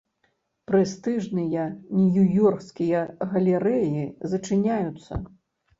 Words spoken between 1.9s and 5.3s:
нью-ёрскія галерэі зачыняюцца.